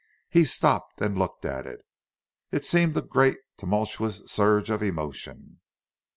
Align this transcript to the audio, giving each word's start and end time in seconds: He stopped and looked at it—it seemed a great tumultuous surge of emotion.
He 0.31 0.45
stopped 0.45 0.99
and 0.99 1.15
looked 1.15 1.45
at 1.45 1.67
it—it 1.67 2.65
seemed 2.65 2.97
a 2.97 3.03
great 3.03 3.37
tumultuous 3.57 4.23
surge 4.25 4.71
of 4.71 4.81
emotion. 4.81 5.59